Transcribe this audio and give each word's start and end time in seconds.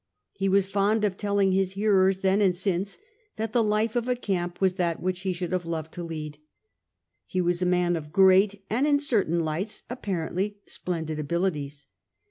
He 0.33 0.49
was 0.49 0.65
fond 0.65 1.05
of 1.05 1.15
telling 1.15 1.51
his 1.51 1.73
hearers 1.73 2.21
then 2.21 2.41
and 2.41 2.55
since 2.55 2.97
that 3.35 3.53
the 3.53 3.61
life 3.63 3.95
of 3.95 4.07
a 4.07 4.15
camp 4.15 4.59
was 4.59 4.73
that 4.73 4.99
which 4.99 5.19
he 5.19 5.31
should 5.31 5.51
have 5.51 5.63
loved 5.63 5.91
to 5.93 6.03
lead. 6.03 6.39
He 7.27 7.39
was 7.39 7.61
a 7.61 7.67
man 7.67 7.95
of 7.95 8.11
great 8.11 8.63
and, 8.67 8.87
in 8.87 8.97
certain 8.97 9.41
lights, 9.41 9.83
apparently 9.91 10.57
splendid 10.65 11.19
abilities. 11.19 11.85